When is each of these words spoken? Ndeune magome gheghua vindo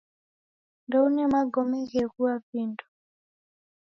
Ndeune 0.85 1.23
magome 1.33 1.79
gheghua 1.91 2.33
vindo 2.47 2.83